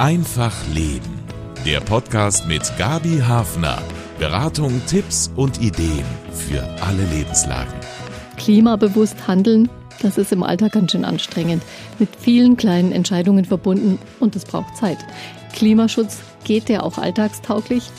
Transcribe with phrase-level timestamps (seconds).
[0.00, 1.20] Einfach Leben.
[1.66, 3.82] Der Podcast mit Gabi Hafner.
[4.18, 7.74] Beratung, Tipps und Ideen für alle Lebenslagen.
[8.38, 9.68] Klimabewusst handeln,
[10.00, 11.62] das ist im Alltag ganz schön anstrengend.
[11.98, 14.96] Mit vielen kleinen Entscheidungen verbunden und es braucht Zeit.
[15.52, 17.90] Klimaschutz geht der auch alltagstauglich?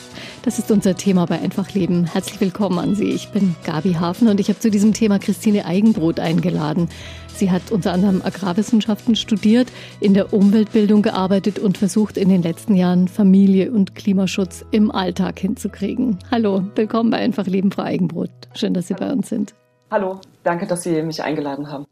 [0.43, 2.05] Das ist unser Thema bei Einfach Leben.
[2.05, 3.11] Herzlich willkommen an Sie.
[3.11, 6.89] Ich bin Gabi Hafner und ich habe zu diesem Thema Christine Eigenbrot eingeladen.
[7.33, 12.75] Sie hat unter anderem Agrarwissenschaften studiert, in der Umweltbildung gearbeitet und versucht in den letzten
[12.75, 16.19] Jahren Familie und Klimaschutz im Alltag hinzukriegen.
[16.29, 18.29] Hallo, willkommen bei Einfach Leben, Frau Eigenbrot.
[18.53, 19.55] Schön, dass Sie bei uns sind.
[19.89, 21.85] Hallo, danke, dass Sie mich eingeladen haben.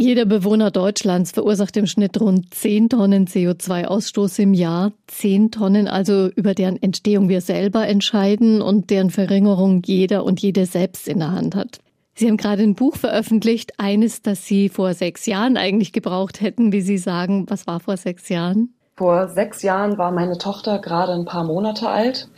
[0.00, 4.92] Jeder Bewohner Deutschlands verursacht im Schnitt rund 10 Tonnen CO2-Ausstoß im Jahr.
[5.08, 10.64] 10 Tonnen, also über deren Entstehung wir selber entscheiden und deren Verringerung jeder und jede
[10.64, 11.80] selbst in der Hand hat.
[12.14, 16.72] Sie haben gerade ein Buch veröffentlicht, eines, das Sie vor sechs Jahren eigentlich gebraucht hätten,
[16.72, 17.44] wie Sie sagen.
[17.50, 18.72] Was war vor sechs Jahren?
[18.96, 22.30] Vor sechs Jahren war meine Tochter gerade ein paar Monate alt.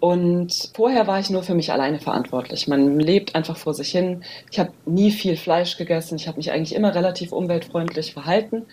[0.00, 2.68] Und vorher war ich nur für mich alleine verantwortlich.
[2.68, 4.22] Man lebt einfach vor sich hin.
[4.50, 6.16] Ich habe nie viel Fleisch gegessen.
[6.16, 8.66] Ich habe mich eigentlich immer relativ umweltfreundlich verhalten.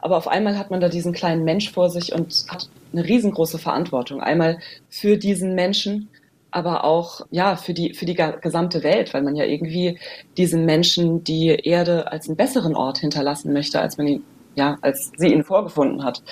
[0.00, 3.58] Aber auf einmal hat man da diesen kleinen Mensch vor sich und hat eine riesengroße
[3.58, 4.20] Verantwortung.
[4.20, 4.58] Einmal
[4.90, 6.10] für diesen Menschen,
[6.50, 9.98] aber auch ja für die für die gesamte Welt, weil man ja irgendwie
[10.36, 14.24] diesen Menschen die Erde als einen besseren Ort hinterlassen möchte, als man ihn
[14.56, 16.22] ja als sie ihn vorgefunden hat.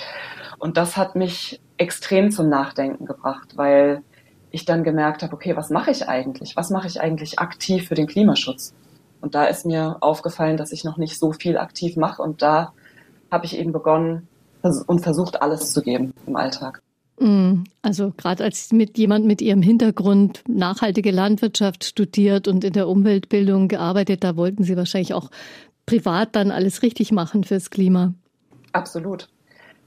[0.59, 4.03] Und das hat mich extrem zum Nachdenken gebracht, weil
[4.53, 6.57] ich dann gemerkt habe, okay, was mache ich eigentlich?
[6.57, 8.75] Was mache ich eigentlich aktiv für den Klimaschutz?
[9.21, 12.23] Und da ist mir aufgefallen, dass ich noch nicht so viel aktiv mache.
[12.23, 12.73] Und da
[13.31, 14.29] habe ich eben begonnen
[14.63, 16.83] und versucht, alles zu geben im Alltag.
[17.19, 22.89] Mm, also gerade als mit jemand mit ihrem Hintergrund nachhaltige Landwirtschaft studiert und in der
[22.89, 25.31] Umweltbildung gearbeitet, da wollten Sie wahrscheinlich auch
[25.87, 28.15] privat dann alles richtig machen fürs Klima.
[28.73, 29.29] Absolut.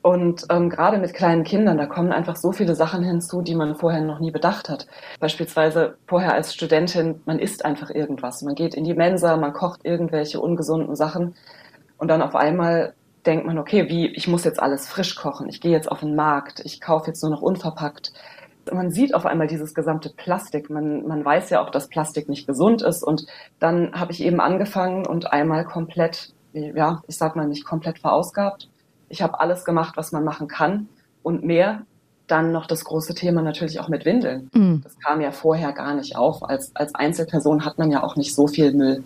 [0.05, 3.73] Und ähm, gerade mit kleinen Kindern, da kommen einfach so viele Sachen hinzu, die man
[3.73, 4.85] vorher noch nie bedacht hat.
[5.19, 8.43] Beispielsweise vorher als Studentin, man isst einfach irgendwas.
[8.43, 11.33] Man geht in die Mensa, man kocht irgendwelche ungesunden Sachen.
[11.97, 12.93] Und dann auf einmal
[13.25, 15.49] denkt man, okay, wie, ich muss jetzt alles frisch kochen.
[15.49, 16.59] Ich gehe jetzt auf den Markt.
[16.63, 18.13] Ich kaufe jetzt nur noch unverpackt.
[18.71, 20.69] Man sieht auf einmal dieses gesamte Plastik.
[20.69, 23.01] Man, man weiß ja auch, dass Plastik nicht gesund ist.
[23.01, 23.25] Und
[23.57, 28.69] dann habe ich eben angefangen und einmal komplett, ja, ich sag mal nicht komplett verausgabt
[29.09, 30.87] ich habe alles gemacht, was man machen kann
[31.23, 31.81] und mehr.
[32.27, 34.49] Dann noch das große Thema natürlich auch mit Windeln.
[34.51, 34.81] Mhm.
[34.83, 36.43] Das kam ja vorher gar nicht auf.
[36.43, 39.03] Als, als Einzelperson hat man ja auch nicht so viel Müll.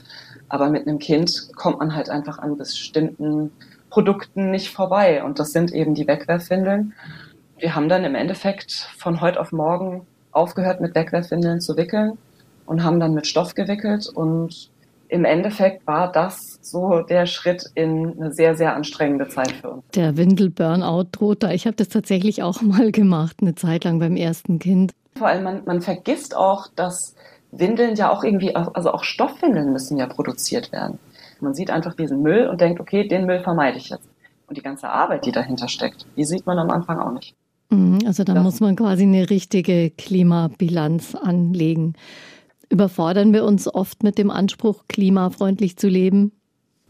[0.47, 3.51] Aber mit einem Kind kommt man halt einfach an bestimmten
[3.89, 5.21] Produkten nicht vorbei.
[5.21, 6.93] Und das sind eben die Wegwerfwindeln.
[7.57, 12.17] Wir haben dann im Endeffekt von heute auf morgen aufgehört, mit Wegwerfwindeln zu wickeln
[12.65, 14.69] und haben dann mit Stoff gewickelt und
[15.09, 19.83] im Endeffekt war das so der Schritt in eine sehr, sehr anstrengende Zeit für uns.
[19.95, 21.51] Der Windel-Burnout droht da.
[21.51, 24.93] Ich habe das tatsächlich auch mal gemacht, eine Zeit lang beim ersten Kind.
[25.15, 27.15] Vor allem, man, man vergisst auch, dass
[27.51, 30.99] Windeln ja auch irgendwie, also auch Stoffwindeln müssen ja produziert werden.
[31.41, 34.07] Man sieht einfach diesen Müll und denkt, okay, den Müll vermeide ich jetzt.
[34.47, 37.35] Und die ganze Arbeit, die dahinter steckt, die sieht man am Anfang auch nicht.
[37.69, 41.93] Mhm, also da muss man quasi eine richtige Klimabilanz anlegen.
[42.69, 46.31] Überfordern wir uns oft mit dem Anspruch, klimafreundlich zu leben?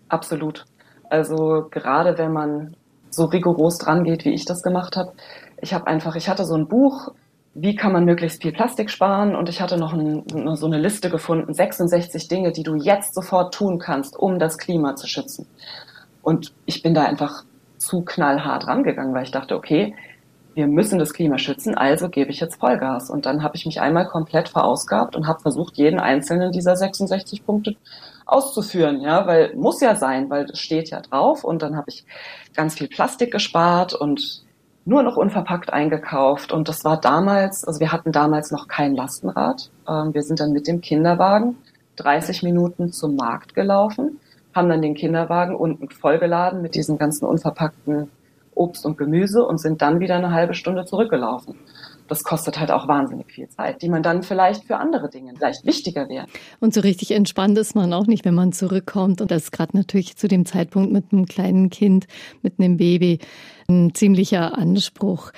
[0.09, 0.65] Absolut.
[1.09, 2.75] Also gerade wenn man
[3.09, 5.13] so rigoros dran geht, wie ich das gemacht habe.
[5.61, 7.09] Ich habe einfach, ich hatte so ein Buch,
[7.53, 10.23] wie kann man möglichst viel Plastik sparen und ich hatte noch ein,
[10.55, 14.95] so eine Liste gefunden, 66 Dinge, die du jetzt sofort tun kannst, um das Klima
[14.95, 15.47] zu schützen.
[16.21, 17.43] Und ich bin da einfach
[17.77, 19.95] zu knallhart rangegangen, weil ich dachte, okay,
[20.59, 23.09] wir müssen das Klima schützen, also gebe ich jetzt Vollgas.
[23.09, 27.45] Und dann habe ich mich einmal komplett verausgabt und habe versucht, jeden einzelnen dieser 66
[27.45, 27.77] Punkte
[28.25, 31.45] auszuführen, ja, weil muss ja sein, weil es steht ja drauf.
[31.45, 32.03] Und dann habe ich
[32.55, 34.43] ganz viel Plastik gespart und
[34.83, 36.51] nur noch unverpackt eingekauft.
[36.51, 39.71] Und das war damals, also wir hatten damals noch kein Lastenrad.
[39.87, 41.55] Ähm, wir sind dann mit dem Kinderwagen
[41.95, 44.19] 30 Minuten zum Markt gelaufen,
[44.53, 48.11] haben dann den Kinderwagen unten vollgeladen mit diesen ganzen unverpackten
[48.59, 51.55] Obst und Gemüse und sind dann wieder eine halbe Stunde zurückgelaufen.
[52.09, 55.65] Das kostet halt auch wahnsinnig viel Zeit, die man dann vielleicht für andere Dinge vielleicht
[55.65, 56.25] wichtiger wäre.
[56.59, 59.21] Und so richtig entspannt ist man auch nicht, wenn man zurückkommt.
[59.21, 62.07] Und das ist gerade natürlich zu dem Zeitpunkt mit einem kleinen Kind,
[62.41, 63.19] mit einem Baby
[63.69, 65.31] ein ziemlicher Anspruch.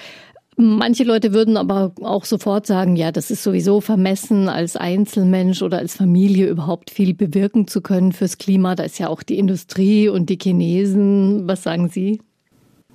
[0.56, 5.80] Manche Leute würden aber auch sofort sagen, ja, das ist sowieso vermessen, als Einzelmensch oder
[5.80, 8.76] als Familie überhaupt viel bewirken zu können fürs Klima.
[8.76, 11.48] Da ist ja auch die Industrie und die Chinesen.
[11.48, 12.22] Was sagen Sie?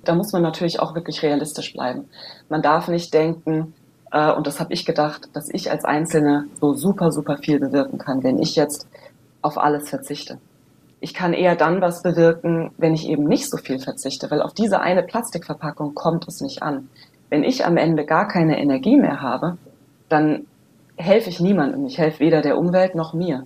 [0.03, 2.09] Da muss man natürlich auch wirklich realistisch bleiben.
[2.49, 3.73] Man darf nicht denken,
[4.11, 7.97] äh, und das habe ich gedacht, dass ich als Einzelne so super, super viel bewirken
[7.99, 8.87] kann, wenn ich jetzt
[9.41, 10.39] auf alles verzichte.
[10.99, 14.53] ich kann eher dann was bewirken, wenn ich eben nicht so viel verzichte, weil auf
[14.53, 16.89] diese eine Plastikverpackung kommt es nicht an.
[17.29, 19.57] Wenn ich am Ende gar keine Energie mehr habe,
[20.09, 20.47] dann
[20.95, 21.85] helfe ich niemandem.
[21.85, 23.43] Ich helfe weder der Umwelt noch mir.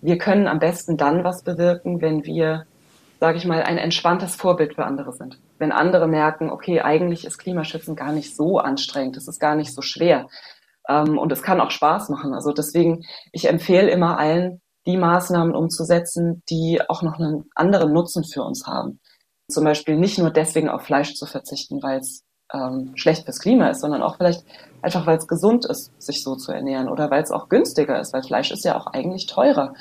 [0.00, 2.64] Wir können am besten dann was bewirken, wenn wir,
[3.18, 5.38] sage ich mal, ein entspanntes Vorbild für andere sind.
[5.58, 9.74] Wenn andere merken, okay, eigentlich ist Klimaschützen gar nicht so anstrengend, es ist gar nicht
[9.74, 10.28] so schwer
[10.88, 12.34] ähm, und es kann auch Spaß machen.
[12.34, 18.24] Also deswegen, ich empfehle immer allen, die Maßnahmen umzusetzen, die auch noch einen anderen Nutzen
[18.24, 19.00] für uns haben.
[19.50, 23.68] Zum Beispiel nicht nur deswegen auf Fleisch zu verzichten, weil es ähm, schlecht fürs Klima
[23.68, 24.44] ist, sondern auch vielleicht
[24.80, 28.12] einfach, weil es gesund ist, sich so zu ernähren oder weil es auch günstiger ist,
[28.12, 29.74] weil Fleisch ist ja auch eigentlich teurer.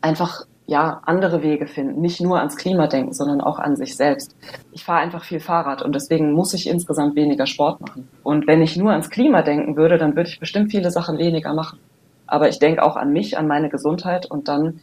[0.00, 4.36] Einfach ja andere Wege finden, nicht nur ans Klima denken, sondern auch an sich selbst.
[4.70, 8.06] Ich fahre einfach viel Fahrrad und deswegen muss ich insgesamt weniger Sport machen.
[8.22, 11.54] Und wenn ich nur ans Klima denken würde, dann würde ich bestimmt viele Sachen weniger
[11.54, 11.78] machen.
[12.26, 14.80] Aber ich denke auch an mich, an meine Gesundheit und dann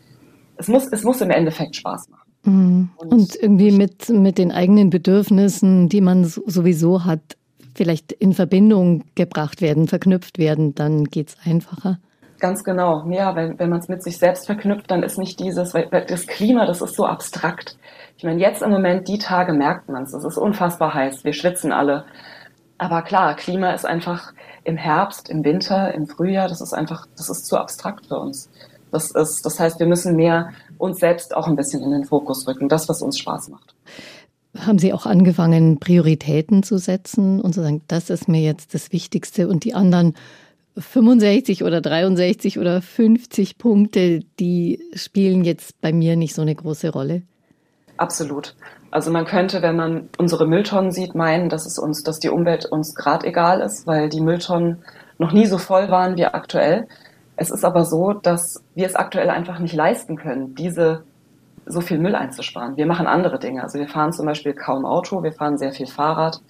[0.58, 2.32] es muss es muss im Endeffekt Spaß machen.
[2.46, 2.90] Mhm.
[2.98, 7.38] Und, und irgendwie mit, mit den eigenen Bedürfnissen, die man sowieso hat,
[7.76, 12.00] vielleicht in Verbindung gebracht werden, verknüpft werden, dann geht's einfacher.
[12.46, 13.04] Ganz genau.
[13.10, 16.28] Ja, wenn, wenn man es mit sich selbst verknüpft, dann ist nicht dieses, weil das
[16.28, 17.76] Klima, das ist so abstrakt.
[18.18, 20.14] Ich meine, jetzt im Moment, die Tage merkt man es.
[20.14, 21.24] Es ist unfassbar heiß.
[21.24, 22.06] Wir schwitzen alle.
[22.78, 24.32] Aber klar, Klima ist einfach
[24.64, 28.48] im Herbst, im Winter, im Frühjahr, das ist einfach, das ist zu abstrakt für uns.
[28.92, 32.48] Das ist, das heißt, wir müssen mehr uns selbst auch ein bisschen in den Fokus
[32.48, 33.74] rücken, das, was uns Spaß macht.
[34.56, 38.92] Haben Sie auch angefangen, Prioritäten zu setzen und zu sagen, das ist mir jetzt das
[38.92, 40.14] Wichtigste und die anderen
[40.78, 46.90] 65 oder 63 oder 50 Punkte, die spielen jetzt bei mir nicht so eine große
[46.90, 47.24] Rolle?
[47.98, 48.56] Absolut.
[48.92, 52.66] Also man könnte, wenn man unsere Mülltonnen sieht, meinen, dass es uns, dass die Umwelt
[52.66, 54.84] uns gerade egal ist, weil die Mülltonnen
[55.18, 56.88] noch nie so voll waren wie aktuell.
[57.38, 61.04] Es ist aber so, dass wir es aktuell einfach nicht leisten können, diese
[61.66, 62.78] so viel Müll einzusparen.
[62.78, 63.64] Wir machen andere Dinge.
[63.64, 66.42] Also wir fahren zum Beispiel kaum Auto, wir fahren sehr viel Fahrrad.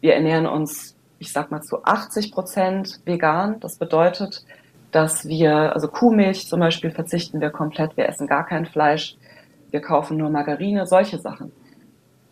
[0.00, 3.60] Wir ernähren uns, ich sag mal, zu 80 Prozent vegan.
[3.60, 4.44] Das bedeutet,
[4.90, 7.96] dass wir, also Kuhmilch zum Beispiel verzichten wir komplett.
[7.96, 9.16] Wir essen gar kein Fleisch.
[9.70, 11.52] Wir kaufen nur Margarine, solche Sachen.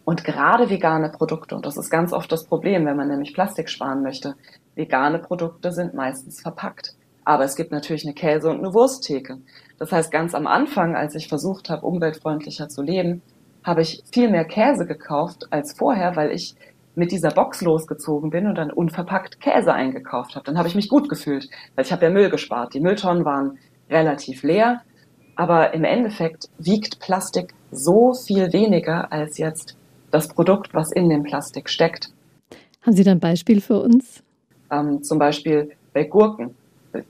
[0.04, 3.70] Und gerade vegane Produkte, und das ist ganz oft das Problem, wenn man nämlich Plastik
[3.70, 4.34] sparen möchte,
[4.74, 6.96] vegane Produkte sind meistens verpackt.
[7.24, 9.38] Aber es gibt natürlich eine Käse- und eine Wursttheke.
[9.78, 13.22] Das heißt, ganz am Anfang, als ich versucht habe, umweltfreundlicher zu leben,
[13.62, 16.56] habe ich viel mehr Käse gekauft als vorher, weil ich
[17.00, 20.44] mit dieser Box losgezogen bin und dann unverpackt Käse eingekauft habe.
[20.44, 22.74] Dann habe ich mich gut gefühlt, weil ich habe ja Müll gespart.
[22.74, 23.58] Die Mülltonnen waren
[23.88, 24.82] relativ leer,
[25.34, 29.76] aber im Endeffekt wiegt Plastik so viel weniger als jetzt
[30.10, 32.12] das Produkt, was in dem Plastik steckt.
[32.82, 34.22] Haben Sie da ein Beispiel für uns?
[34.70, 36.54] Ähm, zum Beispiel bei Gurken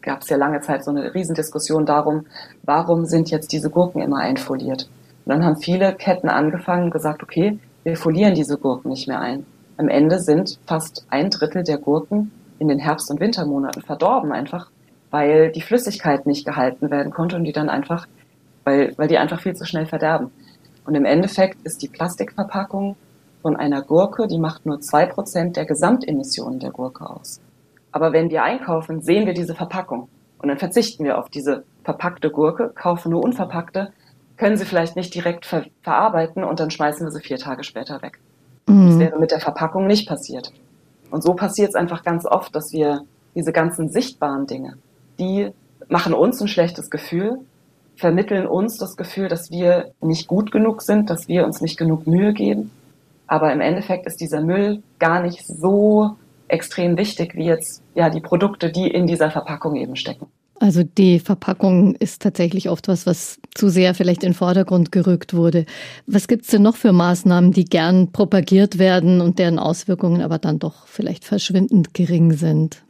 [0.02, 2.26] gab es ja lange Zeit so eine Riesendiskussion darum,
[2.62, 4.88] warum sind jetzt diese Gurken immer einfoliert.
[5.24, 9.20] Und dann haben viele Ketten angefangen und gesagt, okay, wir folieren diese Gurken nicht mehr
[9.20, 9.46] ein.
[9.80, 14.70] Am Ende sind fast ein Drittel der Gurken in den Herbst- und Wintermonaten verdorben einfach,
[15.10, 18.06] weil die Flüssigkeit nicht gehalten werden konnte und die dann einfach,
[18.64, 20.32] weil, weil die einfach viel zu schnell verderben.
[20.84, 22.94] Und im Endeffekt ist die Plastikverpackung
[23.40, 27.40] von einer Gurke, die macht nur zwei Prozent der Gesamtemissionen der Gurke aus.
[27.90, 30.10] Aber wenn wir einkaufen, sehen wir diese Verpackung.
[30.42, 33.94] Und dann verzichten wir auf diese verpackte Gurke, kaufen nur unverpackte,
[34.36, 38.02] können sie vielleicht nicht direkt ver verarbeiten und dann schmeißen wir sie vier Tage später
[38.02, 38.18] weg.
[38.66, 38.88] Mhm.
[38.88, 40.52] Das wäre mit der Verpackung nicht passiert.
[41.10, 43.02] Und so passiert es einfach ganz oft, dass wir
[43.34, 44.74] diese ganzen sichtbaren Dinge,
[45.18, 45.50] die
[45.88, 47.40] machen uns ein schlechtes Gefühl,
[47.96, 52.06] vermitteln uns das Gefühl, dass wir nicht gut genug sind, dass wir uns nicht genug
[52.06, 52.70] Mühe geben.
[53.26, 56.16] Aber im Endeffekt ist dieser Müll gar nicht so
[56.48, 60.26] extrem wichtig wie jetzt ja die Produkte, die in dieser Verpackung eben stecken.
[60.60, 65.32] Also die Verpackung ist tatsächlich oft was, was zu sehr vielleicht in den Vordergrund gerückt
[65.32, 65.64] wurde.
[66.06, 70.38] Was gibt es denn noch für Maßnahmen, die gern propagiert werden und deren Auswirkungen aber
[70.38, 72.82] dann doch vielleicht verschwindend gering sind?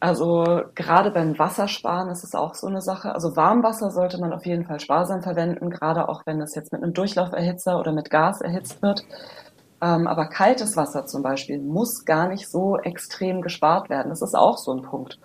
[0.00, 3.14] Also gerade beim Wassersparen ist es auch so eine Sache.
[3.14, 6.82] Also Warmwasser sollte man auf jeden Fall sparsam verwenden, gerade auch wenn es jetzt mit
[6.82, 9.02] einem Durchlauferhitzer oder mit Gas erhitzt wird.
[9.80, 14.10] Ähm, aber kaltes Wasser zum Beispiel muss gar nicht so extrem gespart werden.
[14.10, 15.18] Das ist auch so ein Punkt.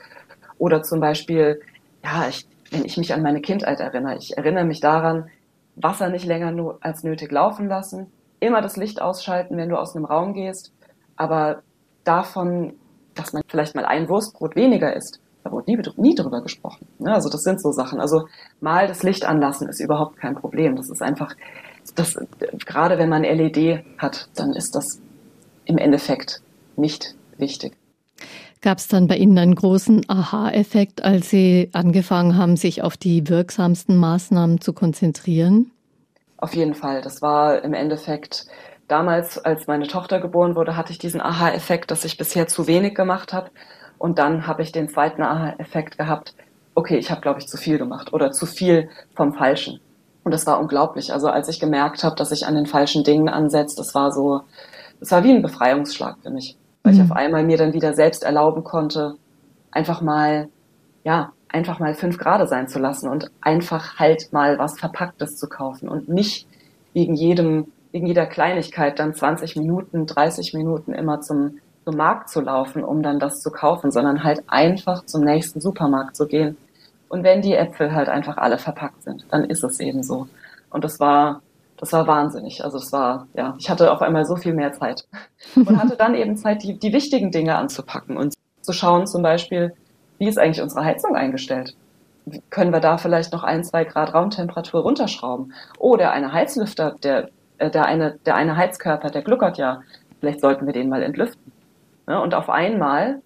[0.58, 1.60] Oder zum Beispiel,
[2.03, 5.29] ja, ich, wenn ich mich an meine Kindheit erinnere, ich erinnere mich daran,
[5.75, 8.08] Wasser nicht länger nur als nötig laufen lassen,
[8.39, 10.72] immer das Licht ausschalten, wenn du aus einem Raum gehst,
[11.15, 11.62] aber
[12.03, 12.74] davon,
[13.15, 16.88] dass man vielleicht mal ein Wurstbrot weniger isst, da wurde nie, nie drüber gesprochen.
[17.00, 18.00] Ja, also das sind so Sachen.
[18.00, 18.27] Also
[18.60, 20.75] mal das Licht anlassen ist überhaupt kein Problem.
[20.75, 21.36] Das ist einfach,
[21.96, 22.18] das,
[22.65, 25.01] gerade wenn man LED hat, dann ist das
[25.65, 26.41] im Endeffekt
[26.75, 27.77] nicht wichtig.
[28.61, 33.29] Gab es dann bei Ihnen einen großen Aha-Effekt, als Sie angefangen haben, sich auf die
[33.29, 35.71] wirksamsten Maßnahmen zu konzentrieren?
[36.37, 37.01] Auf jeden Fall.
[37.01, 38.47] Das war im Endeffekt
[38.89, 42.95] damals, als meine Tochter geboren wurde, hatte ich diesen Aha-Effekt, dass ich bisher zu wenig
[42.95, 43.49] gemacht habe.
[43.97, 46.33] Und dann habe ich den zweiten Aha-Effekt gehabt,
[46.75, 49.79] okay, ich habe, glaube ich, zu viel gemacht oder zu viel vom Falschen.
[50.23, 51.13] Und das war unglaublich.
[51.13, 54.41] Also als ich gemerkt habe, dass ich an den falschen Dingen ansetze, das war so,
[54.99, 56.57] das war wie ein Befreiungsschlag für mich.
[56.89, 57.01] Weil mhm.
[57.01, 59.15] ich auf einmal mir dann wieder selbst erlauben konnte,
[59.72, 60.50] einfach mal,
[61.03, 65.48] ja, einfach mal fünf Grade sein zu lassen und einfach halt mal was Verpacktes zu
[65.48, 66.48] kaufen und nicht
[66.93, 72.41] wegen jedem, wegen jeder Kleinigkeit dann 20 Minuten, 30 Minuten immer zum, zum Markt zu
[72.41, 76.58] laufen, um dann das zu kaufen, sondern halt einfach zum nächsten Supermarkt zu gehen.
[77.08, 80.27] Und wenn die Äpfel halt einfach alle verpackt sind, dann ist es eben so.
[80.72, 81.41] Und das war,
[81.79, 82.63] das war wahnsinnig.
[82.63, 85.07] Also es war, ja, ich hatte auf einmal so viel mehr Zeit
[85.55, 89.74] und hatte dann eben Zeit, die, die wichtigen Dinge anzupacken und zu schauen zum Beispiel,
[90.17, 91.75] wie ist eigentlich unsere Heizung eingestellt?
[92.50, 95.53] Können wir da vielleicht noch ein, zwei Grad Raumtemperatur runterschrauben?
[95.79, 99.81] Oder eine Heizlüfter, der, äh, der, eine, der eine Heizkörper, der gluckert ja.
[100.19, 101.51] Vielleicht sollten wir den mal entlüften.
[102.07, 103.21] Ja, und auf einmal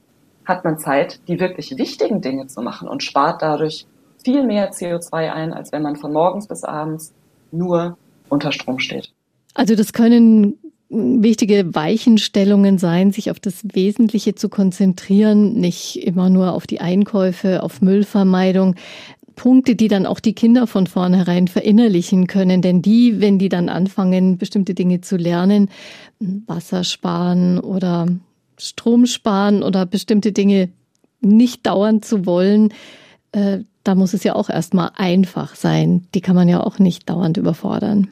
[0.46, 3.88] hat man Zeit, die wirklich wichtigen Dinge zu machen und spart dadurch
[4.24, 7.14] viel mehr CO2 ein, als wenn man von morgens bis abends
[7.52, 7.98] nur
[8.30, 9.12] unter Strom steht.
[9.54, 10.58] Also das können
[10.90, 17.64] wichtige Weichenstellungen sein, sich auf das Wesentliche zu konzentrieren, nicht immer nur auf die Einkäufe,
[17.64, 18.76] auf Müllvermeidung.
[19.36, 22.62] Punkte, die dann auch die Kinder von vornherein verinnerlichen können.
[22.62, 25.70] Denn die, wenn die dann anfangen, bestimmte Dinge zu lernen,
[26.20, 28.08] Wasser sparen oder
[28.60, 30.70] Strom sparen oder bestimmte Dinge
[31.22, 32.74] nicht dauern zu wollen,
[33.32, 36.08] äh, da muss es ja auch erstmal einfach sein.
[36.14, 38.10] Die kann man ja auch nicht dauernd überfordern.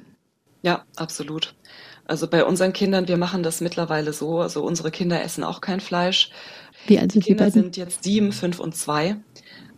[0.62, 1.56] Ja, absolut.
[2.06, 5.80] Also bei unseren Kindern, wir machen das mittlerweile so, also unsere Kinder essen auch kein
[5.80, 6.30] Fleisch.
[6.88, 9.16] Wie alt sind die Kinder sind jetzt sieben, fünf und zwei.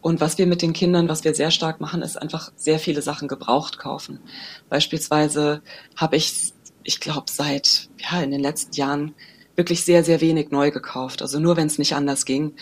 [0.01, 3.01] Und was wir mit den Kindern, was wir sehr stark machen, ist einfach sehr viele
[3.01, 4.19] Sachen gebraucht kaufen.
[4.67, 5.61] Beispielsweise
[5.95, 9.13] habe ich, ich glaube, seit ja in den letzten Jahren
[9.55, 11.21] wirklich sehr, sehr wenig neu gekauft.
[11.21, 12.53] Also nur, wenn es nicht anders ging.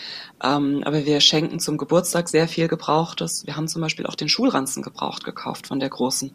[0.42, 3.46] Ähm, aber wir schenken zum Geburtstag sehr viel Gebrauchtes.
[3.46, 6.34] Wir haben zum Beispiel auch den Schulranzen gebraucht gekauft von der Großen.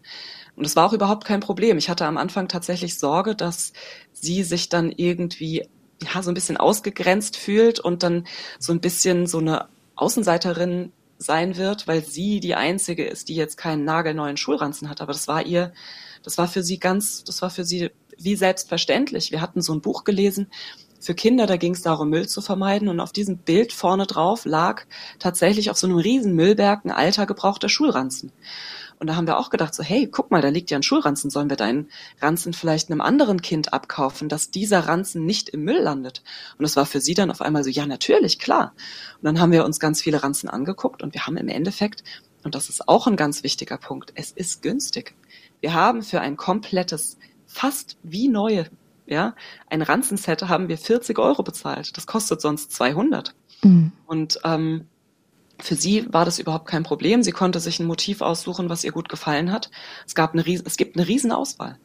[0.56, 1.78] Und es war auch überhaupt kein Problem.
[1.78, 3.74] Ich hatte am Anfang tatsächlich Sorge, dass
[4.12, 5.68] sie sich dann irgendwie
[6.02, 8.26] ja, so ein bisschen ausgegrenzt fühlt und dann
[8.60, 13.58] so ein bisschen so eine Außenseiterin sein wird, weil sie die einzige ist, die jetzt
[13.58, 15.02] keinen nagelneuen Schulranzen hat.
[15.02, 15.74] Aber das war ihr,
[16.24, 19.32] das war für sie ganz, das war für sie wie selbstverständlich.
[19.32, 20.48] Wir hatten so ein Buch gelesen
[21.00, 22.90] für Kinder, da ging es darum, Müll zu vermeiden.
[22.90, 24.84] Und auf diesem Bild vorne drauf lag
[25.20, 28.32] tatsächlich auf so einem riesen Müllberg ein alter gebrauchter Schulranzen.
[29.00, 31.30] Und da haben wir auch gedacht, so, hey, guck mal, da liegt ja ein Schulranzen,
[31.30, 35.80] sollen wir deinen Ranzen vielleicht einem anderen Kind abkaufen, dass dieser Ranzen nicht im Müll
[35.80, 36.24] landet?
[36.58, 38.74] Und das war für sie dann auf einmal so, ja, natürlich, klar.
[39.18, 42.04] Und dann haben wir uns ganz viele Ranzen angeguckt und wir haben im Endeffekt,
[42.44, 45.14] und das ist auch ein ganz wichtiger Punkt, es ist günstig.
[45.60, 47.18] Wir haben für ein komplettes,
[47.58, 48.68] fast wie neue,
[49.08, 49.34] ja,
[49.70, 51.98] ein Ranzenset haben wir 40 Euro bezahlt.
[51.98, 53.34] Das kostet sonst 200.
[53.64, 53.92] Mhm.
[54.06, 54.88] Und ähm,
[55.60, 57.24] für sie war das überhaupt kein Problem.
[57.24, 59.72] Sie konnte sich ein Motiv aussuchen, was ihr gut gefallen hat.
[60.06, 61.80] Es gab eine riesen, es gibt eine riesen Auswahl.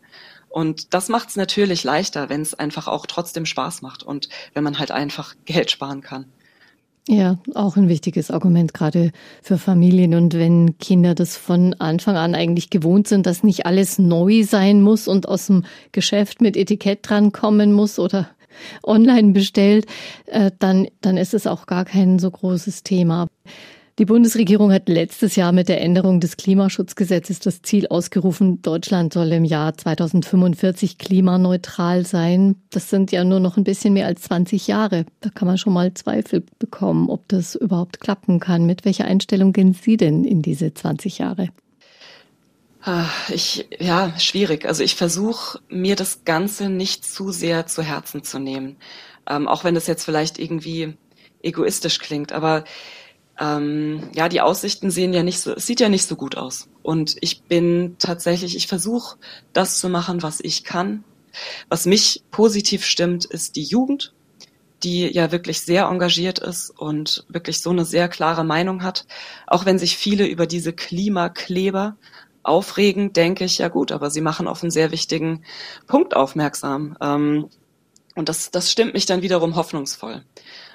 [0.51, 4.63] Und das macht es natürlich leichter, wenn es einfach auch trotzdem Spaß macht und wenn
[4.63, 6.27] man halt einfach Geld sparen kann.
[7.09, 9.11] Ja, auch ein wichtiges Argument gerade
[9.43, 10.15] für Familien.
[10.15, 14.81] Und wenn Kinder das von Anfang an eigentlich gewohnt sind, dass nicht alles neu sein
[14.81, 18.29] muss und aus dem Geschäft mit Etikett dran kommen muss oder
[18.85, 19.87] online bestellt,
[20.27, 23.27] äh, dann, dann ist es auch gar kein so großes Thema.
[23.99, 29.31] Die Bundesregierung hat letztes Jahr mit der Änderung des Klimaschutzgesetzes das Ziel ausgerufen, Deutschland soll
[29.33, 32.57] im Jahr 2045 klimaneutral sein.
[32.71, 35.05] Das sind ja nur noch ein bisschen mehr als 20 Jahre.
[35.21, 38.65] Da kann man schon mal Zweifel bekommen, ob das überhaupt klappen kann.
[38.65, 41.51] Mit welcher Einstellung gehen Sie denn in diese 20 Jahre?
[42.81, 44.65] Ah, ich, ja, schwierig.
[44.65, 48.77] Also ich versuche mir das Ganze nicht zu sehr zu Herzen zu nehmen.
[49.29, 50.95] Ähm, auch wenn das jetzt vielleicht irgendwie
[51.43, 52.33] egoistisch klingt.
[52.33, 52.65] Aber
[53.41, 56.69] ähm, ja, die Aussichten sehen ja nicht so, es sieht ja nicht so gut aus.
[56.83, 59.17] Und ich bin tatsächlich, ich versuche
[59.53, 61.05] das zu machen, was ich kann.
[61.69, 64.13] Was mich positiv stimmt, ist die Jugend,
[64.83, 69.07] die ja wirklich sehr engagiert ist und wirklich so eine sehr klare Meinung hat.
[69.47, 71.97] Auch wenn sich viele über diese Klimakleber
[72.43, 75.45] aufregen, denke ich, ja gut, aber sie machen auf einen sehr wichtigen
[75.87, 76.97] Punkt aufmerksam.
[77.01, 77.49] Ähm,
[78.15, 80.23] und das, das stimmt mich dann wiederum hoffnungsvoll.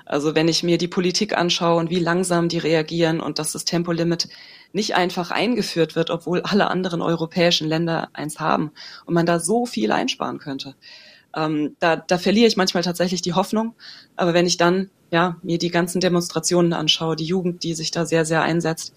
[0.07, 3.65] Also wenn ich mir die Politik anschaue und wie langsam die reagieren und dass das
[3.65, 4.29] Tempolimit
[4.71, 8.71] nicht einfach eingeführt wird, obwohl alle anderen europäischen Länder eins haben
[9.05, 10.75] und man da so viel einsparen könnte.
[11.35, 13.75] Ähm, da, da verliere ich manchmal tatsächlich die Hoffnung.
[14.15, 18.05] Aber wenn ich dann ja mir die ganzen Demonstrationen anschaue, die Jugend, die sich da
[18.05, 18.93] sehr, sehr einsetzt,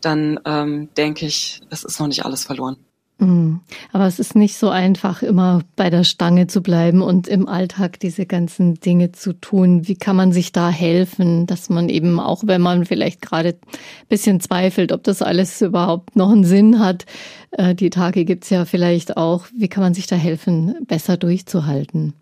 [0.00, 2.76] dann ähm, denke ich, es ist noch nicht alles verloren.
[3.18, 3.60] Mhm.
[3.92, 8.00] Aber es ist nicht so einfach, immer bei der Stange zu bleiben und im Alltag
[8.00, 9.86] diese ganzen Dinge zu tun.
[9.86, 14.08] Wie kann man sich da helfen, dass man eben auch, wenn man vielleicht gerade ein
[14.08, 17.06] bisschen zweifelt, ob das alles überhaupt noch einen Sinn hat,
[17.52, 22.14] äh, die Tage gibt's ja vielleicht auch, wie kann man sich da helfen, besser durchzuhalten?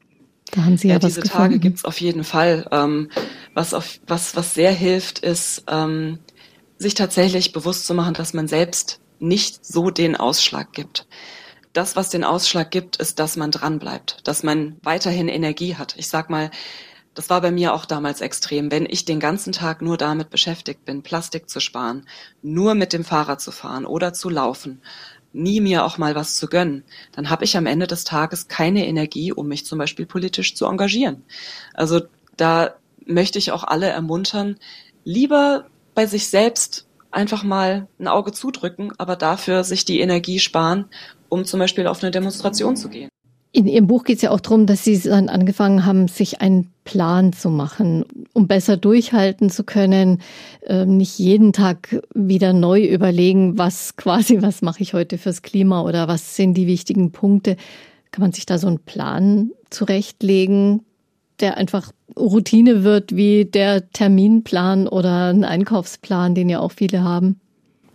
[0.51, 1.43] Da haben Sie ja, ja was diese gefunden.
[1.45, 2.67] Tage gibt's auf jeden Fall.
[2.71, 3.09] Ähm,
[3.55, 6.19] was, auf, was, was sehr hilft, ist, ähm,
[6.77, 11.07] sich tatsächlich bewusst zu machen, dass man selbst nicht so den Ausschlag gibt.
[11.73, 15.95] Das, was den Ausschlag gibt, ist, dass man dranbleibt, dass man weiterhin Energie hat.
[15.97, 16.51] Ich sag mal,
[17.15, 18.71] das war bei mir auch damals extrem.
[18.71, 22.07] Wenn ich den ganzen Tag nur damit beschäftigt bin, Plastik zu sparen,
[22.43, 24.83] nur mit dem Fahrrad zu fahren oder zu laufen,
[25.33, 28.87] nie mir auch mal was zu gönnen, dann habe ich am Ende des Tages keine
[28.87, 31.25] Energie, um mich zum Beispiel politisch zu engagieren.
[31.73, 32.03] Also
[32.37, 32.75] da
[33.07, 34.59] möchte ich auch alle ermuntern,
[35.05, 40.87] lieber bei sich selbst einfach mal ein Auge zudrücken, aber dafür sich die Energie sparen,
[41.29, 43.09] um zum Beispiel auf eine Demonstration zu gehen.
[43.55, 46.73] In Ihrem Buch geht es ja auch darum, dass Sie dann angefangen haben, sich einen
[46.85, 50.23] Plan zu machen, um besser durchhalten zu können,
[50.67, 55.83] ähm, nicht jeden Tag wieder neu überlegen, was quasi, was mache ich heute fürs Klima
[55.83, 57.57] oder was sind die wichtigen Punkte.
[58.11, 60.87] Kann man sich da so einen Plan zurechtlegen,
[61.43, 67.41] der einfach Routine wird wie der Terminplan oder ein Einkaufsplan, den ja auch viele haben?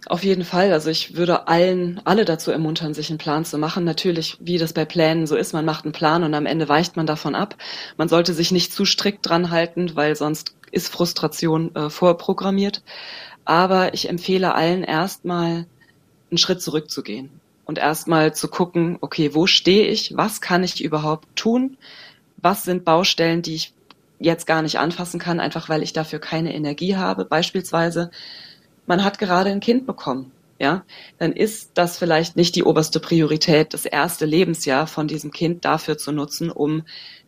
[0.10, 0.72] Auf jeden Fall.
[0.72, 3.84] Also ich würde allen, alle dazu ermuntern, sich einen Plan zu machen.
[3.84, 6.96] Natürlich, wie das bei Plänen so ist, man macht einen Plan und am Ende weicht
[6.96, 7.56] man davon ab.
[7.98, 12.84] Man sollte sich nicht zu strikt dran halten, weil sonst ist Frustration äh, vorprogrammiert.
[13.44, 15.66] Aber ich empfehle allen erstmal
[16.30, 17.30] einen Schritt zurückzugehen
[17.66, 20.16] und erstmal zu gucken, okay, wo stehe ich?
[20.16, 21.78] Was kann ich überhaupt tun?
[22.38, 23.74] Was sind Baustellen, die ich
[24.20, 27.26] jetzt gar nicht anfassen kann, einfach weil ich dafür keine Energie habe.
[27.26, 28.10] Beispielsweise,
[28.86, 30.32] man hat gerade ein Kind bekommen.
[30.60, 30.84] Ja,
[31.20, 36.00] dann ist das vielleicht nicht die oberste Priorität, das erste Lebensjahr von diesem Kind dafür
[36.00, 36.82] zu nutzen, um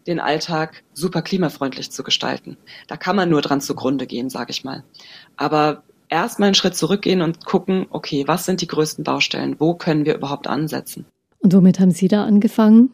[0.08, 2.58] den Alltag super klimafreundlich zu gestalten.
[2.88, 4.84] Da kann man nur dran zugrunde gehen, sage ich mal.
[5.38, 9.58] Aber erstmal einen Schritt zurückgehen und gucken, okay, was sind die größten Baustellen?
[9.60, 11.06] Wo können wir überhaupt ansetzen?
[11.38, 12.92] Und womit haben Sie da angefangen?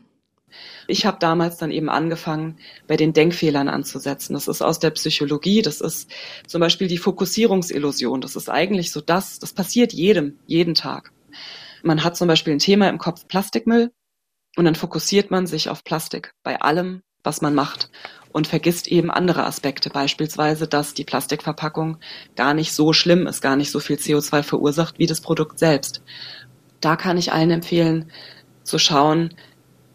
[0.87, 4.33] Ich habe damals dann eben angefangen, bei den Denkfehlern anzusetzen.
[4.33, 6.09] Das ist aus der Psychologie, das ist
[6.47, 8.21] zum Beispiel die Fokussierungsillusion.
[8.21, 11.11] Das ist eigentlich so das, das passiert jedem, jeden Tag.
[11.83, 13.91] Man hat zum Beispiel ein Thema im Kopf Plastikmüll
[14.55, 17.89] und dann fokussiert man sich auf Plastik bei allem, was man macht
[18.31, 21.97] und vergisst eben andere Aspekte, beispielsweise, dass die Plastikverpackung
[22.35, 26.01] gar nicht so schlimm ist, gar nicht so viel CO2 verursacht wie das Produkt selbst.
[26.81, 28.11] Da kann ich allen empfehlen,
[28.63, 29.33] zu schauen,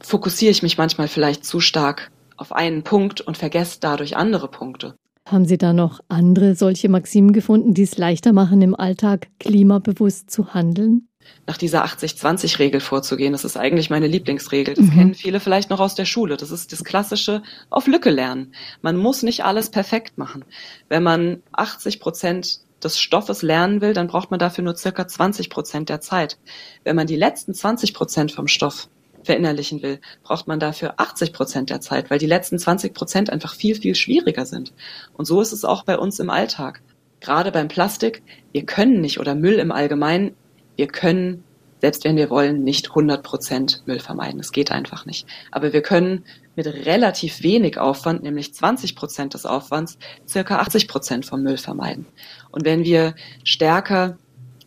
[0.00, 4.94] fokussiere ich mich manchmal vielleicht zu stark auf einen Punkt und vergesse dadurch andere Punkte.
[5.26, 10.30] Haben Sie da noch andere solche Maximen gefunden, die es leichter machen, im Alltag klimabewusst
[10.30, 11.06] zu handeln?
[11.46, 14.74] Nach dieser 80-20-Regel vorzugehen, das ist eigentlich meine Lieblingsregel.
[14.74, 14.90] Das mhm.
[14.90, 16.36] kennen viele vielleicht noch aus der Schule.
[16.36, 18.54] Das ist das klassische auf Lücke lernen.
[18.80, 20.44] Man muss nicht alles perfekt machen.
[20.88, 25.50] Wenn man 80 Prozent des Stoffes lernen will, dann braucht man dafür nur circa 20
[25.50, 26.38] Prozent der Zeit.
[26.82, 28.88] Wenn man die letzten 20 Prozent vom Stoff
[29.24, 33.54] verinnerlichen will, braucht man dafür 80 Prozent der Zeit, weil die letzten 20 Prozent einfach
[33.54, 34.72] viel, viel schwieriger sind.
[35.14, 36.82] Und so ist es auch bei uns im Alltag.
[37.20, 40.34] Gerade beim Plastik, wir können nicht, oder Müll im Allgemeinen,
[40.76, 41.44] wir können,
[41.80, 44.40] selbst wenn wir wollen, nicht 100 Prozent Müll vermeiden.
[44.40, 45.26] Es geht einfach nicht.
[45.50, 46.24] Aber wir können
[46.56, 52.06] mit relativ wenig Aufwand, nämlich 20 Prozent des Aufwands, circa 80 Prozent vom Müll vermeiden.
[52.50, 54.16] Und wenn wir stärker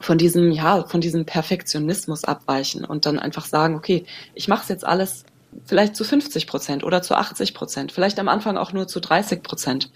[0.03, 4.69] von diesem, ja, von diesem Perfektionismus abweichen und dann einfach sagen, okay, ich mache es
[4.69, 5.23] jetzt alles
[5.65, 9.43] vielleicht zu 50 Prozent oder zu 80 Prozent, vielleicht am Anfang auch nur zu 30
[9.43, 9.91] Prozent.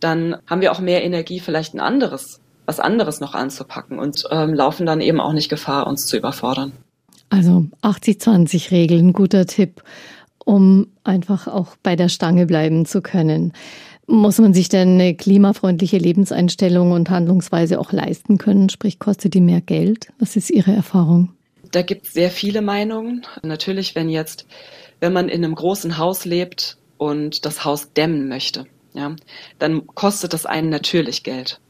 [0.00, 4.52] Dann haben wir auch mehr Energie, vielleicht ein anderes, was anderes noch anzupacken und ähm,
[4.52, 6.72] laufen dann eben auch nicht Gefahr, uns zu überfordern.
[7.30, 9.82] Also 80-20-Regeln, guter Tipp,
[10.44, 13.52] um einfach auch bei der Stange bleiben zu können.
[14.08, 18.68] Muss man sich denn eine klimafreundliche Lebenseinstellung und Handlungsweise auch leisten können?
[18.68, 20.08] Sprich, kostet die mehr Geld?
[20.20, 21.32] Was ist Ihre Erfahrung?
[21.72, 23.26] Da gibt es sehr viele Meinungen.
[23.42, 24.46] Natürlich, wenn jetzt,
[25.00, 29.14] wenn man in einem großen Haus lebt und das Haus dämmen möchte, ja,
[29.58, 31.60] dann kostet das einen natürlich Geld.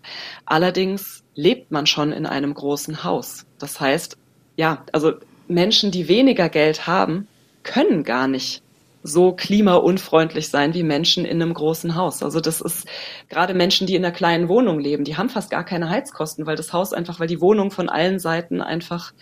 [0.45, 3.47] Allerdings lebt man schon in einem großen Haus.
[3.59, 4.19] Das heißt,
[4.57, 5.15] ja, also
[5.49, 7.27] Menschen, die weniger Geld haben,
[7.63, 8.63] können gar nicht
[9.07, 12.23] so klimaunfreundlich sein wie Menschen in einem großen Haus.
[12.23, 12.87] Also das ist
[13.29, 16.57] gerade Menschen, die in einer kleinen Wohnung leben, die haben fast gar keine Heizkosten, weil
[16.57, 19.13] das Haus einfach, weil die Wohnung von allen Seiten einfach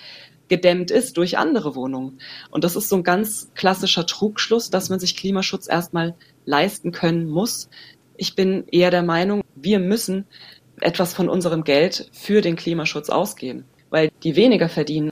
[0.49, 2.19] gedämmt ist durch andere Wohnungen.
[2.51, 7.29] Und das ist so ein ganz klassischer Trugschluss, dass man sich Klimaschutz erstmal leisten können
[7.29, 7.69] muss.
[8.17, 10.27] Ich bin eher der Meinung, wir müssen
[10.81, 15.11] etwas von unserem Geld für den Klimaschutz ausgeben, weil die weniger verdienen,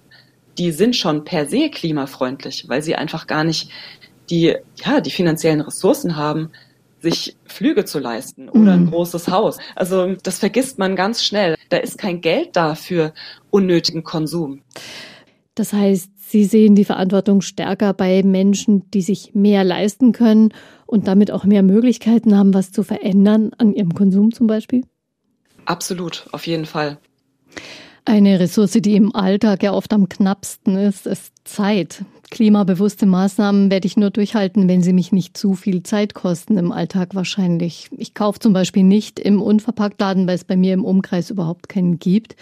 [0.58, 3.70] die sind schon per se klimafreundlich, weil sie einfach gar nicht
[4.30, 6.50] die, ja, die finanziellen Ressourcen haben,
[7.00, 8.90] sich Flüge zu leisten oder ein mhm.
[8.90, 9.58] großes Haus.
[9.74, 11.56] Also das vergisst man ganz schnell.
[11.68, 13.12] Da ist kein Geld da für
[13.50, 14.62] unnötigen Konsum.
[15.54, 20.54] Das heißt, Sie sehen die Verantwortung stärker bei Menschen, die sich mehr leisten können
[20.86, 24.86] und damit auch mehr Möglichkeiten haben, was zu verändern an ihrem Konsum zum Beispiel?
[25.66, 26.96] Absolut, auf jeden Fall.
[28.06, 32.02] Eine Ressource, die im Alltag ja oft am knappsten ist, ist Zeit.
[32.32, 36.72] Klimabewusste Maßnahmen werde ich nur durchhalten, wenn sie mich nicht zu viel Zeit kosten im
[36.72, 37.90] Alltag wahrscheinlich.
[37.98, 41.98] Ich kaufe zum Beispiel nicht im Unverpacktladen, weil es bei mir im Umkreis überhaupt keinen
[41.98, 42.36] gibt.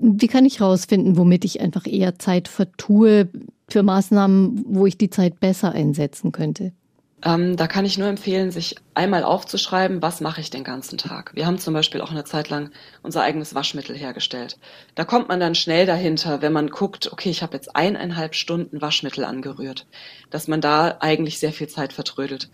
[0.00, 3.28] Wie kann ich herausfinden, womit ich einfach eher Zeit vertue
[3.68, 6.72] für Maßnahmen, wo ich die Zeit besser einsetzen könnte?
[7.22, 11.34] Ähm, da kann ich nur empfehlen, sich einmal aufzuschreiben, was mache ich den ganzen Tag.
[11.34, 12.70] Wir haben zum Beispiel auch eine Zeit lang
[13.02, 14.58] unser eigenes Waschmittel hergestellt.
[14.94, 18.80] Da kommt man dann schnell dahinter, wenn man guckt, okay, ich habe jetzt eineinhalb Stunden
[18.80, 19.86] Waschmittel angerührt,
[20.30, 22.50] dass man da eigentlich sehr viel Zeit vertrödelt.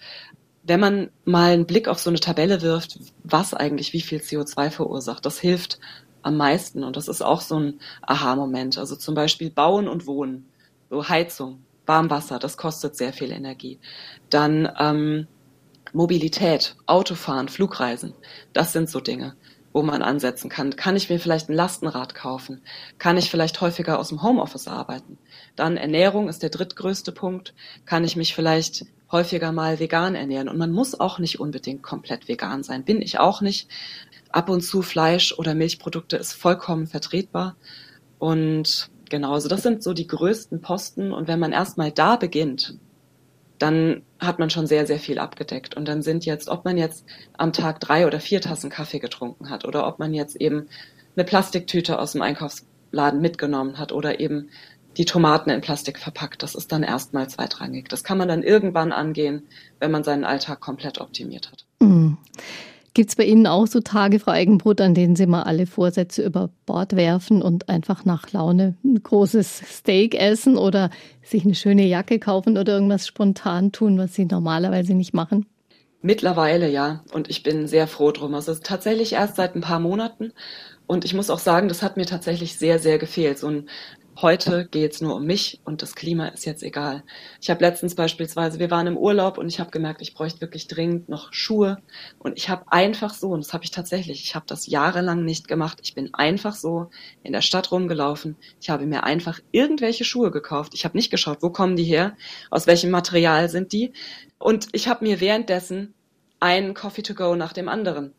[0.64, 4.70] Wenn man mal einen Blick auf so eine Tabelle wirft, was eigentlich wie viel CO2
[4.70, 5.79] verursacht, das hilft
[6.22, 6.83] am meisten.
[6.83, 8.79] Und das ist auch so ein Aha-Moment.
[8.79, 10.48] Also zum Beispiel Bauen und Wohnen,
[10.90, 13.79] so Heizung Warmwasser, das kostet sehr viel Energie.
[14.31, 15.27] Dann ähm,
[15.92, 18.14] Mobilität, Autofahren, Flugreisen,
[18.53, 19.37] das sind so Dinge,
[19.72, 20.75] wo man ansetzen kann.
[20.75, 22.62] Kann ich mir vielleicht ein Lastenrad kaufen?
[22.99, 25.18] Kann ich vielleicht häufiger aus dem Homeoffice arbeiten?
[25.55, 27.55] Dann Ernährung ist der drittgrößte Punkt.
[27.85, 30.49] Kann ich mich vielleicht häufiger mal vegan ernähren?
[30.49, 32.85] Und man muss auch nicht unbedingt komplett vegan sein.
[32.85, 33.68] Bin ich auch nicht.
[34.31, 37.57] Ab und zu Fleisch oder Milchprodukte ist vollkommen vertretbar.
[38.18, 41.12] Und Genau, also das sind so die größten Posten.
[41.12, 42.77] Und wenn man erstmal da beginnt,
[43.59, 45.77] dann hat man schon sehr, sehr viel abgedeckt.
[45.77, 47.05] Und dann sind jetzt, ob man jetzt
[47.37, 50.69] am Tag drei oder vier Tassen Kaffee getrunken hat oder ob man jetzt eben
[51.16, 54.51] eine Plastiktüte aus dem Einkaufsladen mitgenommen hat oder eben
[54.97, 57.88] die Tomaten in Plastik verpackt, das ist dann erstmal zweitrangig.
[57.88, 59.42] Das kann man dann irgendwann angehen,
[59.79, 61.64] wenn man seinen Alltag komplett optimiert hat.
[61.81, 62.16] Mhm.
[62.96, 66.22] Gibt es bei Ihnen auch so Tage, Frau Eigenbrot, an denen Sie mal alle Vorsätze
[66.22, 70.88] über Bord werfen und einfach nach Laune ein großes Steak essen oder
[71.22, 75.44] sich eine schöne Jacke kaufen oder irgendwas spontan tun, was Sie normalerweise nicht machen?
[76.00, 77.04] Mittlerweile ja.
[77.12, 78.35] Und ich bin sehr froh drum.
[78.35, 80.32] Also es ist tatsächlich erst seit ein paar Monaten.
[80.87, 83.38] Und ich muss auch sagen, das hat mir tatsächlich sehr, sehr gefehlt.
[83.38, 83.68] So ein
[84.22, 87.05] heute geht es nur um mich und das Klima ist jetzt egal.
[87.40, 90.68] Ich habe letztens beispielsweise, wir waren im Urlaub und ich habe gemerkt, ich bräuchte wirklich
[90.68, 91.79] dringend noch Schuhe.
[92.18, 95.48] Und ich habe einfach so, und das habe ich tatsächlich, ich habe das jahrelang nicht
[95.48, 96.90] gemacht, ich bin einfach so
[97.22, 101.42] in der Stadt rumgelaufen, ich habe mir einfach irgendwelche Schuhe gekauft, ich habe nicht geschaut,
[101.42, 102.16] wo kommen die her,
[102.50, 103.92] aus welchem Material sind die.
[104.38, 105.94] Und ich habe mir währenddessen
[106.40, 108.12] einen Coffee to go nach dem anderen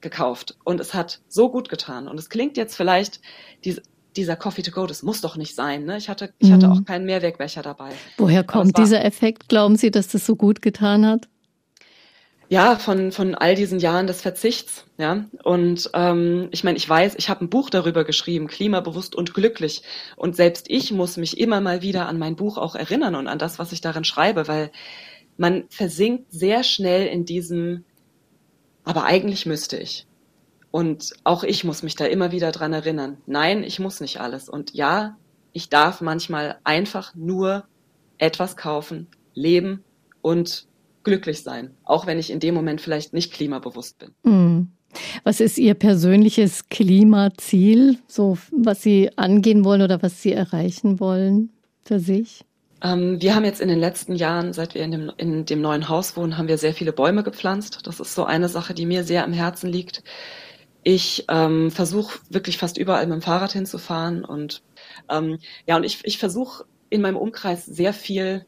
[0.00, 0.56] gekauft.
[0.64, 2.08] Und es hat so gut getan.
[2.08, 3.20] Und es klingt jetzt vielleicht
[3.64, 3.82] diese
[4.16, 5.84] dieser Coffee to go, das muss doch nicht sein.
[5.84, 5.96] Ne?
[5.96, 6.72] Ich hatte, ich hatte mhm.
[6.72, 7.90] auch keinen Mehrwegbecher dabei.
[8.18, 9.48] Woher kommt dieser Effekt?
[9.48, 11.28] Glauben Sie, dass das so gut getan hat?
[12.52, 14.84] Ja, von, von all diesen Jahren des Verzichts.
[14.98, 19.32] Ja, und ähm, ich meine, ich weiß, ich habe ein Buch darüber geschrieben, klimabewusst und
[19.32, 19.82] glücklich.
[20.16, 23.38] Und selbst ich muss mich immer mal wieder an mein Buch auch erinnern und an
[23.38, 24.70] das, was ich darin schreibe, weil
[25.38, 27.84] man versinkt sehr schnell in diesem,
[28.84, 30.06] aber eigentlich müsste ich.
[30.72, 33.18] Und auch ich muss mich da immer wieder dran erinnern.
[33.26, 34.48] Nein, ich muss nicht alles.
[34.48, 35.16] Und ja,
[35.52, 37.64] ich darf manchmal einfach nur
[38.18, 39.84] etwas kaufen, leben
[40.22, 40.66] und
[41.04, 41.72] glücklich sein.
[41.84, 44.10] Auch wenn ich in dem Moment vielleicht nicht klimabewusst bin.
[44.24, 44.68] Mhm.
[45.24, 51.50] Was ist Ihr persönliches Klimaziel, so was Sie angehen wollen oder was Sie erreichen wollen
[51.84, 52.44] für sich?
[52.82, 55.88] Ähm, wir haben jetzt in den letzten Jahren, seit wir in dem, in dem neuen
[55.88, 57.86] Haus wohnen, haben wir sehr viele Bäume gepflanzt.
[57.86, 60.02] Das ist so eine Sache, die mir sehr am Herzen liegt.
[60.84, 64.62] Ich ähm, versuche wirklich fast überall mit dem Fahrrad hinzufahren und
[65.08, 68.46] ähm, ja, und ich, ich versuche in meinem Umkreis sehr viel.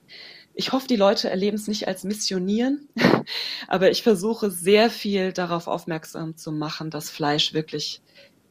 [0.55, 2.89] Ich hoffe, die Leute erleben es nicht als Missionieren,
[3.69, 8.03] aber ich versuche sehr viel darauf aufmerksam zu machen, dass Fleisch wirklich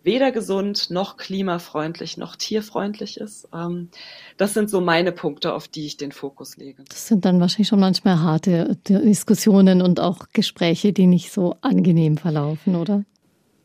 [0.03, 3.47] weder gesund noch klimafreundlich noch tierfreundlich ist.
[3.53, 3.89] Ähm,
[4.37, 6.83] das sind so meine Punkte, auf die ich den Fokus lege.
[6.89, 12.17] Das sind dann wahrscheinlich schon manchmal harte Diskussionen und auch Gespräche, die nicht so angenehm
[12.17, 13.05] verlaufen, oder?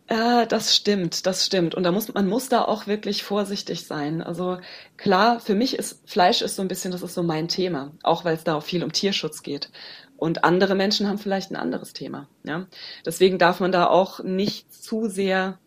[0.09, 1.75] Äh, das stimmt, das stimmt.
[1.75, 4.23] Und da muss man muss da auch wirklich vorsichtig sein.
[4.23, 4.59] Also
[4.97, 8.25] klar, für mich ist Fleisch ist so ein bisschen, das ist so mein Thema, auch
[8.25, 9.71] weil es da auch viel um Tierschutz geht.
[10.17, 12.27] Und andere Menschen haben vielleicht ein anderes Thema.
[12.43, 12.67] Ja,
[13.05, 15.59] deswegen darf man da auch nicht zu sehr,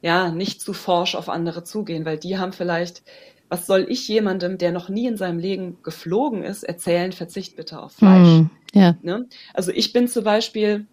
[0.00, 3.02] ja, nicht zu forsch auf andere zugehen, weil die haben vielleicht
[3.50, 7.80] was soll ich jemandem, der noch nie in seinem Leben geflogen ist, erzählen, verzicht bitte
[7.80, 8.28] auf Fleisch.
[8.28, 8.94] Mm, ja.
[9.02, 9.26] Ne?
[9.54, 10.86] Also ich bin zum Beispiel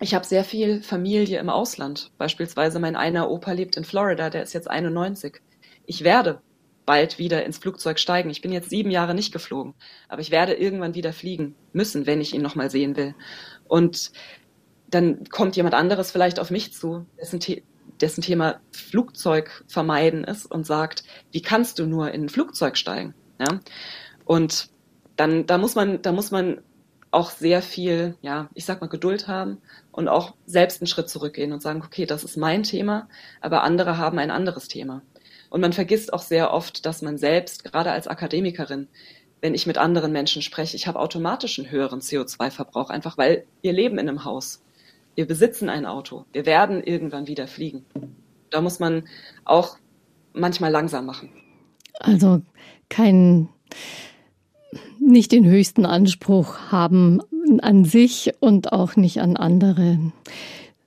[0.00, 2.10] ich habe sehr viel Familie im Ausland.
[2.18, 5.40] Beispielsweise mein einer Opa lebt in Florida, der ist jetzt 91.
[5.86, 6.40] Ich werde
[6.84, 8.30] bald wieder ins Flugzeug steigen.
[8.30, 9.74] Ich bin jetzt sieben Jahre nicht geflogen,
[10.08, 13.14] aber ich werde irgendwann wieder fliegen müssen, wenn ich ihn nochmal sehen will.
[13.66, 14.12] Und
[14.88, 17.64] dann kommt jemand anderes vielleicht auf mich zu, dessen, The
[18.00, 23.14] dessen Thema Flugzeug vermeiden ist und sagt, wie kannst du nur in ein Flugzeug steigen?
[23.40, 23.60] Ja?
[24.24, 24.68] Und
[25.16, 26.60] dann, da muss man, da muss man
[27.16, 29.56] auch sehr viel, ja, ich sag mal, Geduld haben
[29.90, 33.08] und auch selbst einen Schritt zurückgehen und sagen, okay, das ist mein Thema,
[33.40, 35.00] aber andere haben ein anderes Thema.
[35.48, 38.88] Und man vergisst auch sehr oft, dass man selbst, gerade als Akademikerin,
[39.40, 43.72] wenn ich mit anderen Menschen spreche, ich habe automatisch einen höheren CO2-Verbrauch, einfach weil wir
[43.72, 44.62] leben in einem Haus.
[45.14, 46.26] Wir besitzen ein Auto.
[46.34, 47.86] Wir werden irgendwann wieder fliegen.
[48.50, 49.08] Da muss man
[49.46, 49.78] auch
[50.34, 51.30] manchmal langsam machen.
[51.98, 52.42] Also
[52.90, 53.48] kein,
[54.98, 57.20] nicht den höchsten Anspruch haben
[57.60, 59.98] an sich und auch nicht an andere.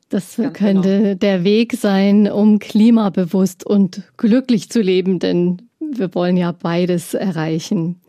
[0.10, 1.16] Das Ganz könnte genau.
[1.16, 8.02] der Weg sein, um klimabewusst und glücklich zu leben, denn wir wollen ja beides erreichen.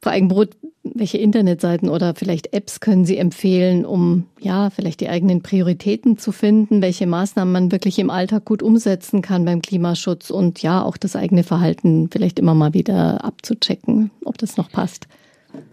[0.00, 5.42] Frau Eigenbrot, welche Internetseiten oder vielleicht Apps können Sie empfehlen, um ja vielleicht die eigenen
[5.42, 10.60] Prioritäten zu finden, welche Maßnahmen man wirklich im Alltag gut umsetzen kann beim Klimaschutz und
[10.60, 15.06] ja auch das eigene Verhalten vielleicht immer mal wieder abzuchecken, ob das noch passt?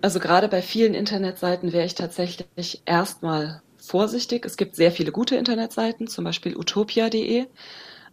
[0.02, 4.46] Also gerade bei vielen Internetseiten wäre ich tatsächlich erstmal vorsichtig.
[4.46, 7.46] Es gibt sehr viele gute Internetseiten, zum Beispiel utopia.de.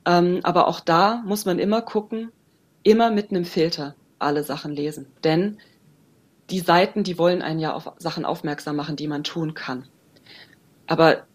[0.06, 2.30] Ähm, aber auch da muss man immer gucken,
[2.86, 5.06] immer mit einem Filter alle Sachen lesen.
[5.24, 5.58] Denn
[6.50, 9.88] die Seiten, die wollen einen ja auf Sachen aufmerksam machen, die man tun kann.
[10.86, 11.26] Aber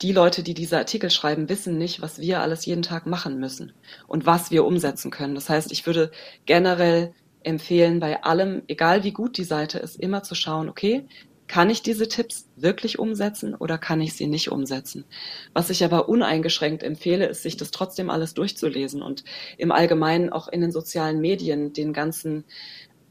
[0.00, 3.74] die Leute, die diese Artikel schreiben, wissen nicht, was wir alles jeden Tag machen müssen
[4.06, 5.34] und was wir umsetzen können.
[5.34, 6.10] Das heißt, ich würde
[6.46, 7.12] generell
[7.42, 11.06] empfehlen, bei allem, egal wie gut die Seite ist, immer zu schauen, okay,
[11.54, 15.04] kann ich diese Tipps wirklich umsetzen oder kann ich sie nicht umsetzen?
[15.52, 19.22] Was ich aber uneingeschränkt empfehle, ist, sich das trotzdem alles durchzulesen und
[19.56, 22.42] im Allgemeinen auch in den sozialen Medien den ganzen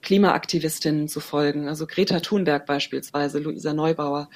[0.01, 4.29] Klimaaktivistinnen zu folgen, also Greta Thunberg beispielsweise, Luisa Neubauer,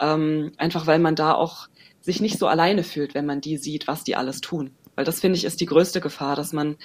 [0.00, 1.68] ähm, einfach weil man da auch
[2.00, 4.70] sich nicht so alleine fühlt, wenn man die sieht, was die alles tun.
[4.94, 6.76] Weil das finde ich ist die größte Gefahr, dass man,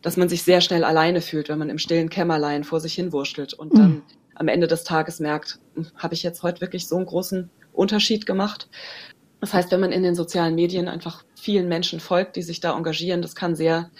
[0.00, 3.10] dass man sich sehr schnell alleine fühlt, wenn man im stillen Kämmerlein vor sich hin
[3.12, 4.02] wurschtelt und mhm.
[4.34, 8.26] Am Ende des Tages merkt, hm, habe ich jetzt heute wirklich so einen großen Unterschied
[8.26, 8.68] gemacht?
[9.40, 12.76] Das heißt, wenn man in den sozialen Medien einfach vielen Menschen folgt, die sich da
[12.76, 13.90] engagieren, das kann sehr,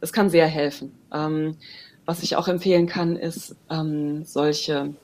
[0.00, 0.92] das kann sehr helfen.
[1.12, 1.56] Ähm,
[2.06, 4.94] was ich auch empfehlen kann, ist ähm, solche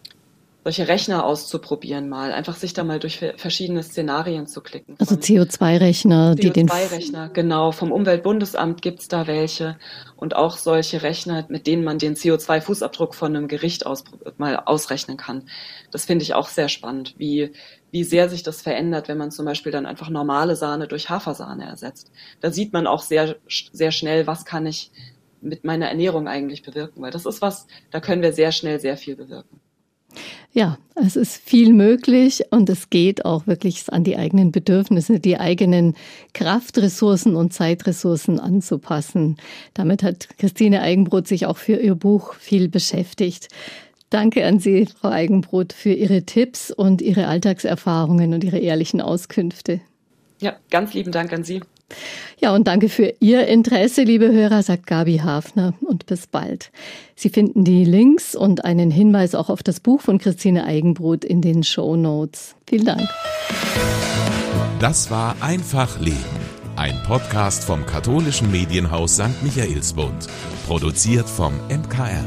[0.63, 4.95] solche Rechner auszuprobieren mal, einfach sich da mal durch verschiedene Szenarien zu klicken.
[4.99, 7.73] Also CO2-Rechner, CO2 die den CO2-Rechner, genau.
[7.73, 9.79] Vom Umweltbundesamt gibt's da welche
[10.17, 14.05] und auch solche Rechner, mit denen man den CO2-Fußabdruck von einem Gericht aus,
[14.37, 15.45] mal ausrechnen kann.
[15.91, 17.53] Das finde ich auch sehr spannend, wie,
[17.91, 21.65] wie sehr sich das verändert, wenn man zum Beispiel dann einfach normale Sahne durch Hafersahne
[21.65, 22.13] ersetzt.
[22.41, 24.91] Da sieht man auch sehr, sehr schnell, was kann ich
[25.41, 28.99] mit meiner Ernährung eigentlich bewirken, weil das ist was, da können wir sehr schnell sehr
[28.99, 29.61] viel bewirken.
[30.53, 35.39] Ja, es ist viel möglich und es geht auch wirklich an die eigenen Bedürfnisse, die
[35.39, 35.95] eigenen
[36.35, 39.37] Kraftressourcen und Zeitressourcen anzupassen.
[39.75, 43.49] Damit hat Christine Eigenbrot sich auch für ihr Buch viel beschäftigt.
[44.11, 49.81] Danke an Sie, Frau Eigenbrot, für Ihre Tipps und Ihre Alltagserfahrungen und Ihre ehrlichen Auskünfte.
[50.41, 51.61] Ja, ganz lieben Dank an Sie.
[52.41, 56.71] Ja, und danke für Ihr Interesse, liebe Hörer, sagt Gabi Hafner und bis bald.
[57.15, 61.43] Sie finden die Links und einen Hinweis auch auf das Buch von Christine Eigenbrot in
[61.43, 62.55] den Show Notes.
[62.67, 63.09] Vielen Dank.
[64.79, 66.17] Das war Einfach Leben,
[66.77, 69.43] ein Podcast vom katholischen Medienhaus St.
[69.43, 70.29] Michaelsbund,
[70.67, 72.25] produziert vom MKR.